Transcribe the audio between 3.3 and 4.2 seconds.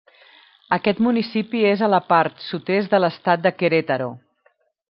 de Querétaro.